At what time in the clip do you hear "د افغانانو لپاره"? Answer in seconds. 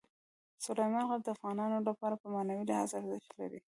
1.23-2.15